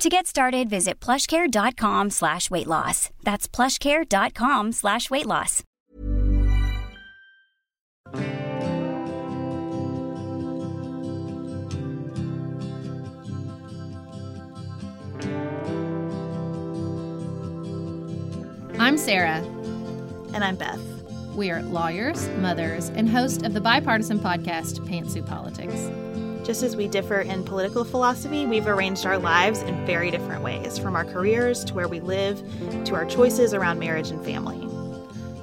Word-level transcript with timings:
To 0.00 0.08
get 0.08 0.26
started, 0.26 0.70
visit 0.70 0.98
plushcare.com 0.98 2.08
slash 2.08 2.50
weight 2.50 2.66
loss. 2.66 3.10
That's 3.22 3.46
plushcare.com 3.46 4.72
slash 4.72 5.10
weight 5.10 5.26
loss. 5.26 5.62
I'm 18.78 18.96
Sarah. 18.96 19.44
And 20.32 20.42
I'm 20.42 20.56
Beth. 20.56 20.80
We 21.36 21.50
are 21.50 21.60
lawyers, 21.64 22.26
mothers, 22.38 22.88
and 22.88 23.06
host 23.06 23.42
of 23.42 23.52
the 23.52 23.60
bipartisan 23.60 24.18
podcast 24.18 24.78
Pantsuit 24.88 25.26
Politics. 25.26 25.90
Just 26.50 26.64
as 26.64 26.74
we 26.74 26.88
differ 26.88 27.20
in 27.20 27.44
political 27.44 27.84
philosophy, 27.84 28.44
we've 28.44 28.66
arranged 28.66 29.06
our 29.06 29.18
lives 29.18 29.62
in 29.62 29.86
very 29.86 30.10
different 30.10 30.42
ways, 30.42 30.80
from 30.80 30.96
our 30.96 31.04
careers 31.04 31.64
to 31.66 31.74
where 31.74 31.86
we 31.86 32.00
live 32.00 32.42
to 32.86 32.96
our 32.96 33.04
choices 33.04 33.54
around 33.54 33.78
marriage 33.78 34.10
and 34.10 34.20
family. 34.24 34.58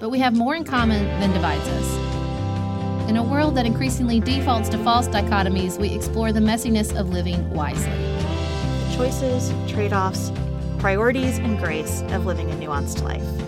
But 0.01 0.09
we 0.09 0.19
have 0.19 0.35
more 0.35 0.53
in 0.53 0.65
common 0.65 1.05
than 1.21 1.31
divides 1.31 1.65
us. 1.65 3.09
In 3.09 3.15
a 3.15 3.23
world 3.23 3.55
that 3.55 3.65
increasingly 3.65 4.19
defaults 4.19 4.67
to 4.67 4.77
false 4.79 5.07
dichotomies, 5.07 5.79
we 5.79 5.95
explore 5.95 6.33
the 6.33 6.41
messiness 6.41 6.93
of 6.93 7.07
living 7.07 7.49
wisely. 7.51 7.89
The 7.89 8.93
choices, 8.97 9.53
trade 9.71 9.93
offs, 9.93 10.33
priorities, 10.77 11.37
and 11.37 11.57
grace 11.57 12.01
of 12.09 12.25
living 12.25 12.51
a 12.51 12.55
nuanced 12.55 13.01
life. 13.01 13.46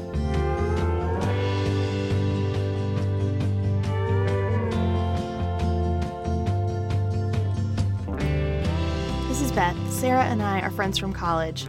Sarah 9.99 10.23
and 10.23 10.41
I 10.41 10.61
are 10.61 10.71
friends 10.71 10.97
from 10.97 11.11
college. 11.11 11.67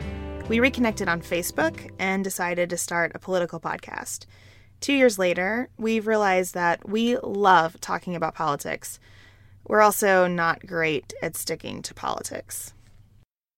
We 0.48 0.60
reconnected 0.60 1.08
on 1.08 1.20
Facebook 1.20 1.90
and 1.98 2.22
decided 2.22 2.70
to 2.70 2.76
start 2.76 3.10
a 3.12 3.18
political 3.18 3.58
podcast. 3.58 4.26
Two 4.78 4.92
years 4.92 5.18
later, 5.18 5.68
we've 5.76 6.06
realized 6.06 6.54
that 6.54 6.88
we 6.88 7.16
love 7.24 7.80
talking 7.80 8.14
about 8.14 8.36
politics. 8.36 9.00
We're 9.66 9.80
also 9.80 10.28
not 10.28 10.64
great 10.64 11.12
at 11.20 11.36
sticking 11.36 11.82
to 11.82 11.92
politics. 11.92 12.72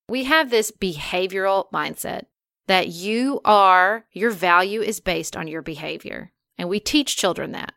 We 0.08 0.24
have 0.24 0.48
this 0.48 0.70
behavioral 0.70 1.70
mindset 1.70 2.24
that 2.66 2.88
you 2.88 3.42
are, 3.44 4.06
your 4.10 4.30
value 4.30 4.80
is 4.80 5.00
based 5.00 5.36
on 5.36 5.48
your 5.48 5.60
behavior. 5.60 6.32
And 6.56 6.70
we 6.70 6.80
teach 6.80 7.18
children 7.18 7.52
that. 7.52 7.74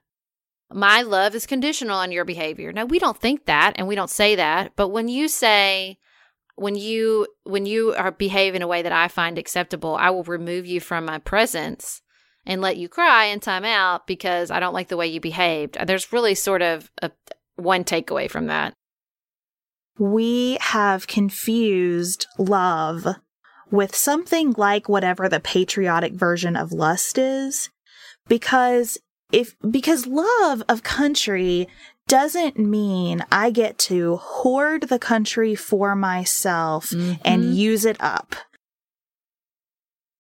My 0.72 1.02
love 1.02 1.36
is 1.36 1.46
conditional 1.46 1.98
on 1.98 2.14
your 2.14 2.24
behavior. 2.24 2.72
Now, 2.72 2.86
we 2.86 3.00
don't 3.00 3.20
think 3.20 3.48
that 3.48 3.74
and 3.76 3.86
we 3.86 3.96
don't 3.96 4.10
say 4.10 4.36
that, 4.36 4.78
but 4.78 4.88
when 4.88 5.10
you 5.10 5.28
say, 5.28 5.98
when 6.56 6.76
you 6.76 7.28
when 7.44 7.66
you 7.66 7.94
are 7.96 8.12
behave 8.12 8.56
in 8.56 8.62
a 8.62 8.68
way 8.68 8.82
that 8.82 8.92
I 8.92 9.08
find 9.08 9.38
acceptable, 9.38 9.96
I 9.96 10.10
will 10.10 10.24
remove 10.24 10.66
you 10.66 10.80
from 10.80 11.06
my 11.06 11.20
presence 11.20 12.02
and 12.46 12.62
let 12.62 12.78
you 12.78 12.88
cry 12.88 13.26
and 13.26 13.42
time 13.42 13.66
out 13.66 14.08
because 14.08 14.52
I 14.52 14.60
don't 14.60 14.74
like 14.74 14.88
the 14.88 14.98
way 14.98 15.08
you 15.08 15.20
behaved. 15.20 15.78
Uh, 15.78 15.86
there's 15.86 16.14
really 16.14 16.36
sort 16.36 16.62
of 16.62 16.92
a 17.02 17.12
one 17.56 17.84
takeaway 17.84 18.30
from 18.30 18.48
that. 18.48 18.74
We 19.98 20.58
have 20.62 21.08
confused 21.08 22.28
love 22.38 23.08
with 23.72 23.96
something 23.96 24.54
like 24.58 24.88
whatever 24.88 25.28
the 25.28 25.40
patriotic 25.40 26.14
version 26.14 26.56
of 26.56 26.72
lust 26.72 27.18
is 27.18 27.70
because 28.28 28.98
if 29.32 29.56
because 29.70 30.06
love 30.06 30.64
of 30.70 30.84
country 30.84 31.68
doesn't 32.08 32.58
mean 32.60 33.26
I 33.32 33.50
get 33.50 33.78
to 33.80 34.18
hoard 34.18 34.84
the 34.84 35.00
country 35.00 35.56
for 35.56 35.96
myself 35.96 36.90
Mm-hmm. 36.90 37.14
and 37.26 37.56
use 37.56 37.86
it 37.86 37.98
up. 38.00 38.36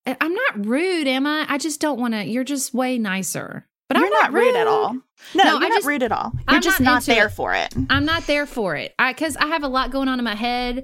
I'm 0.08 0.34
not 0.34 0.66
rude, 0.66 1.08
am 1.08 1.26
I? 1.26 1.46
I 1.50 1.58
just 1.58 1.82
don't 1.82 2.00
want 2.00 2.14
to. 2.14 2.24
You're 2.26 2.44
just 2.44 2.74
way 2.74 2.98
nicer. 2.98 3.66
But 3.88 3.98
you're 3.98 4.08
I'm 4.08 4.14
not 4.14 4.34
rude 4.34 4.56
at 4.56 4.68
all. 4.68 4.94
No, 4.94 5.44
No, 5.44 5.44
you're 5.44 5.56
I 5.66 5.70
not 5.70 5.72
just- 5.78 5.88
rude 5.88 6.04
at 6.04 6.12
all. 6.12 6.32
You're 6.34 6.44
I'm 6.58 6.62
just 6.62 6.80
not 6.80 6.94
not, 6.94 7.04
there 7.04 7.28
it. 7.28 7.32
for 7.32 7.54
it. 7.54 7.74
I'm 7.90 8.06
not 8.06 8.26
there 8.28 8.46
for 8.46 8.76
it. 8.76 8.94
I 9.00 9.14
because 9.14 9.36
I 9.38 9.48
have 9.48 9.64
a 9.64 9.68
lot 9.68 9.92
going 9.92 10.08
on 10.08 10.20
in 10.20 10.26
my 10.26 10.36
head. 10.36 10.84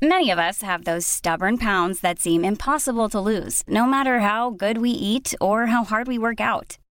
Many 0.00 0.30
of 0.30 0.38
us 0.38 0.62
have 0.62 0.84
those 0.84 1.06
stubborn 1.06 1.58
pounds 1.58 2.00
that 2.00 2.20
seem 2.20 2.44
impossible 2.44 3.08
to 3.08 3.20
lose, 3.20 3.64
no 3.66 3.84
matter 3.84 4.20
how 4.20 4.50
good 4.50 4.78
we 4.78 4.90
eat 4.90 5.34
or 5.40 5.66
how 5.66 5.84
hard 5.84 6.06
we 6.06 6.18
work 6.18 6.40
out. 6.40 6.78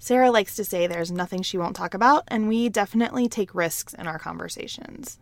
Sarah 0.00 0.30
likes 0.30 0.56
to 0.56 0.64
say 0.64 0.86
there's 0.86 1.10
nothing 1.10 1.42
she 1.42 1.58
won't 1.58 1.76
talk 1.76 1.94
about, 1.94 2.24
and 2.28 2.48
we 2.48 2.68
definitely 2.68 3.28
take 3.28 3.54
risks 3.54 3.94
in 3.94 4.06
our 4.06 4.18
conversations. 4.18 5.18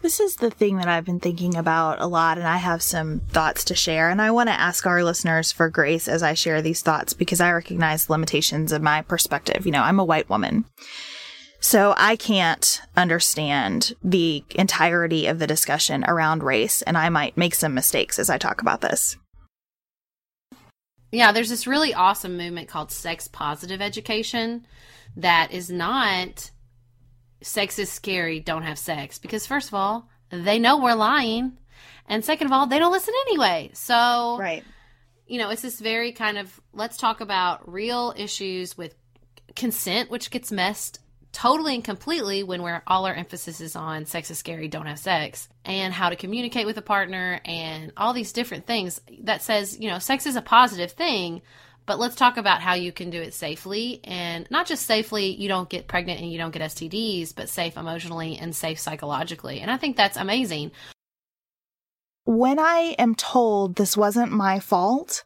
This 0.00 0.20
is 0.20 0.36
the 0.36 0.50
thing 0.50 0.76
that 0.76 0.88
I've 0.88 1.06
been 1.06 1.20
thinking 1.20 1.56
about 1.56 2.00
a 2.00 2.06
lot, 2.06 2.36
and 2.36 2.46
I 2.46 2.58
have 2.58 2.82
some 2.82 3.20
thoughts 3.30 3.64
to 3.64 3.74
share. 3.74 4.10
And 4.10 4.20
I 4.20 4.32
want 4.32 4.48
to 4.50 4.60
ask 4.60 4.86
our 4.86 5.02
listeners 5.02 5.50
for 5.50 5.70
grace 5.70 6.08
as 6.08 6.22
I 6.22 6.34
share 6.34 6.60
these 6.60 6.82
thoughts 6.82 7.14
because 7.14 7.40
I 7.40 7.50
recognize 7.52 8.10
limitations 8.10 8.70
of 8.70 8.82
my 8.82 9.00
perspective. 9.02 9.64
You 9.64 9.72
know, 9.72 9.82
I'm 9.82 9.98
a 9.98 10.04
white 10.04 10.28
woman. 10.28 10.66
So 11.58 11.94
I 11.96 12.16
can't 12.16 12.82
understand 12.94 13.94
the 14.04 14.44
entirety 14.50 15.26
of 15.26 15.38
the 15.38 15.46
discussion 15.46 16.04
around 16.06 16.42
race, 16.42 16.82
and 16.82 16.98
I 16.98 17.08
might 17.08 17.38
make 17.38 17.54
some 17.54 17.72
mistakes 17.72 18.18
as 18.18 18.28
I 18.28 18.36
talk 18.36 18.60
about 18.60 18.82
this. 18.82 19.16
Yeah, 21.14 21.32
there's 21.32 21.48
this 21.48 21.66
really 21.66 21.94
awesome 21.94 22.36
movement 22.36 22.68
called 22.68 22.90
sex 22.90 23.28
positive 23.28 23.80
education 23.80 24.66
that 25.16 25.52
is 25.52 25.70
not 25.70 26.50
sex 27.40 27.78
is 27.78 27.90
scary, 27.90 28.40
don't 28.40 28.62
have 28.64 28.78
sex. 28.78 29.18
Because, 29.18 29.46
first 29.46 29.68
of 29.68 29.74
all, 29.74 30.08
they 30.30 30.58
know 30.58 30.78
we're 30.80 30.94
lying. 30.94 31.58
And 32.08 32.24
second 32.24 32.46
of 32.48 32.52
all, 32.52 32.66
they 32.66 32.78
don't 32.78 32.92
listen 32.92 33.14
anyway. 33.28 33.70
So, 33.74 34.36
Right. 34.40 34.64
you 35.26 35.38
know, 35.38 35.50
it's 35.50 35.62
this 35.62 35.78
very 35.78 36.12
kind 36.12 36.36
of 36.36 36.60
let's 36.72 36.96
talk 36.96 37.20
about 37.20 37.70
real 37.70 38.12
issues 38.16 38.76
with 38.76 38.94
consent, 39.54 40.10
which 40.10 40.30
gets 40.30 40.50
messed 40.50 40.98
totally 41.34 41.74
and 41.74 41.84
completely 41.84 42.42
when 42.42 42.62
we're 42.62 42.82
all 42.86 43.04
our 43.04 43.12
emphasis 43.14 43.60
is 43.60 43.76
on 43.76 44.06
sex 44.06 44.30
is 44.30 44.38
scary, 44.38 44.68
don't 44.68 44.86
have 44.86 44.98
sex, 44.98 45.48
and 45.64 45.92
how 45.92 46.08
to 46.08 46.16
communicate 46.16 46.64
with 46.64 46.78
a 46.78 46.82
partner 46.82 47.40
and 47.44 47.92
all 47.96 48.14
these 48.14 48.32
different 48.32 48.66
things 48.66 49.00
that 49.24 49.42
says, 49.42 49.78
you 49.78 49.90
know, 49.90 49.98
sex 49.98 50.26
is 50.26 50.36
a 50.36 50.42
positive 50.42 50.92
thing, 50.92 51.42
but 51.86 51.98
let's 51.98 52.14
talk 52.14 52.38
about 52.38 52.62
how 52.62 52.74
you 52.74 52.92
can 52.92 53.10
do 53.10 53.20
it 53.20 53.34
safely 53.34 54.00
and 54.04 54.50
not 54.50 54.66
just 54.66 54.86
safely, 54.86 55.26
you 55.34 55.48
don't 55.48 55.68
get 55.68 55.88
pregnant 55.88 56.20
and 56.20 56.30
you 56.32 56.38
don't 56.38 56.52
get 56.52 56.62
STDs, 56.62 57.34
but 57.34 57.48
safe 57.50 57.76
emotionally 57.76 58.38
and 58.38 58.56
safe 58.56 58.78
psychologically. 58.78 59.60
And 59.60 59.70
I 59.70 59.76
think 59.76 59.96
that's 59.96 60.16
amazing. 60.16 60.70
when 62.24 62.58
I 62.58 62.94
am 62.98 63.14
told 63.14 63.76
this 63.76 63.96
wasn't 63.96 64.32
my 64.32 64.60
fault, 64.60 65.24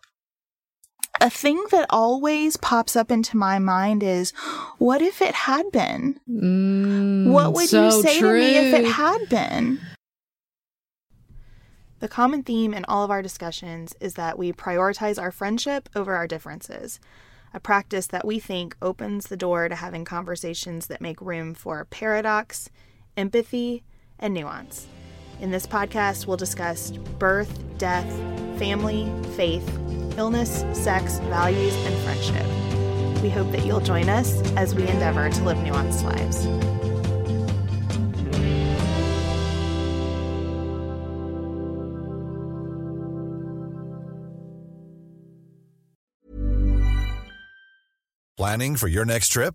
a 1.20 1.30
thing 1.30 1.62
that 1.70 1.86
always 1.90 2.56
pops 2.56 2.96
up 2.96 3.10
into 3.10 3.36
my 3.36 3.58
mind 3.58 4.02
is, 4.02 4.32
what 4.78 5.02
if 5.02 5.20
it 5.20 5.34
had 5.34 5.70
been? 5.72 6.20
Mm, 6.28 7.30
what 7.32 7.52
would 7.52 7.72
you 7.72 7.90
say 8.02 8.20
to 8.20 8.32
me 8.32 8.56
if 8.56 8.74
it 8.74 8.84
had 8.84 9.28
been? 9.28 9.80
The 12.00 12.08
common 12.08 12.44
theme 12.44 12.72
in 12.72 12.84
all 12.84 13.04
of 13.04 13.10
our 13.10 13.22
discussions 13.22 13.94
is 14.00 14.14
that 14.14 14.38
we 14.38 14.52
prioritize 14.52 15.20
our 15.20 15.32
friendship 15.32 15.88
over 15.96 16.14
our 16.14 16.28
differences, 16.28 17.00
a 17.52 17.58
practice 17.58 18.06
that 18.06 18.24
we 18.24 18.38
think 18.38 18.76
opens 18.80 19.26
the 19.26 19.36
door 19.36 19.68
to 19.68 19.74
having 19.74 20.04
conversations 20.04 20.86
that 20.86 21.00
make 21.00 21.20
room 21.20 21.54
for 21.54 21.84
paradox, 21.86 22.70
empathy, 23.16 23.82
and 24.18 24.32
nuance. 24.32 24.86
In 25.40 25.50
this 25.50 25.66
podcast, 25.66 26.26
we'll 26.26 26.36
discuss 26.36 26.92
birth, 27.18 27.62
death, 27.78 28.08
family, 28.58 29.10
faith, 29.36 29.68
illness, 30.18 30.64
sex, 30.74 31.18
values, 31.30 31.74
and 31.86 31.94
friendship. 32.02 33.22
We 33.22 33.30
hope 33.30 33.50
that 33.52 33.64
you'll 33.64 33.80
join 33.80 34.08
us 34.08 34.42
as 34.52 34.74
we 34.74 34.86
endeavor 34.86 35.30
to 35.30 35.44
live 35.44 35.58
nuanced 35.58 36.02
lives. 36.02 36.46
Planning 48.36 48.76
for 48.76 48.86
your 48.86 49.04
next 49.04 49.30
trip? 49.30 49.54